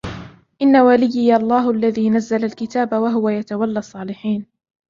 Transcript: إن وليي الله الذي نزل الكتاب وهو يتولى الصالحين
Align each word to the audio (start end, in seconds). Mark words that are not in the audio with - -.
إن 0.61 0.77
وليي 0.77 1.35
الله 1.35 1.71
الذي 1.71 2.09
نزل 2.09 2.45
الكتاب 2.45 2.93
وهو 2.93 3.29
يتولى 3.29 3.79
الصالحين 3.79 4.45